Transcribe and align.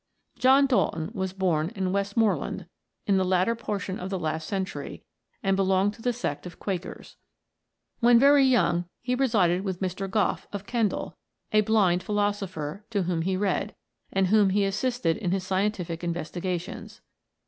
John 0.39 0.65
Dalton 0.65 1.11
was 1.13 1.31
born 1.31 1.69
in 1.75 1.91
Westmoreland, 1.91 2.65
in 3.05 3.17
the 3.17 3.23
latter 3.23 3.53
portion 3.53 3.99
of 3.99 4.09
the 4.09 4.17
last 4.17 4.47
century, 4.47 5.03
and 5.43 5.55
belonged 5.55 5.93
to 5.93 6.01
the 6.01 6.11
sect 6.11 6.47
of 6.47 6.57
Quakers. 6.57 7.17
When 7.99 8.17
very 8.17 8.43
young 8.43 8.85
he 9.03 9.13
resided 9.13 9.61
with 9.63 9.79
Mr. 9.79 10.09
Goxagh, 10.09 10.47
of 10.51 10.65
Kendal, 10.65 11.17
a 11.51 11.61
blind 11.61 12.01
philosopher, 12.01 12.83
to 12.89 13.03
whom 13.03 13.21
he 13.21 13.37
read, 13.37 13.75
and 14.11 14.29
whom 14.29 14.49
he 14.49 14.65
assisted 14.65 15.17
in 15.17 15.29
his 15.29 15.45
scientific 15.45 16.03
investigations. 16.03 17.01